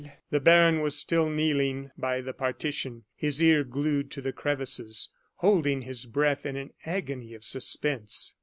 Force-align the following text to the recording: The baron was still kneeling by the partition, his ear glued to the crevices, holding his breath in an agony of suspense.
The 0.31 0.39
baron 0.39 0.79
was 0.81 0.95
still 0.97 1.29
kneeling 1.29 1.91
by 1.95 2.21
the 2.21 2.33
partition, 2.33 3.03
his 3.15 3.39
ear 3.39 3.63
glued 3.63 4.09
to 4.13 4.21
the 4.21 4.33
crevices, 4.33 5.09
holding 5.35 5.83
his 5.83 6.07
breath 6.07 6.43
in 6.43 6.55
an 6.55 6.71
agony 6.87 7.35
of 7.35 7.43
suspense. 7.43 8.33